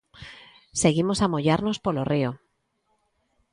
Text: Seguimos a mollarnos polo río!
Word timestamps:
Seguimos 0.81 1.19
a 1.21 1.29
mollarnos 1.33 1.77
polo 1.85 2.03
río! 2.11 2.31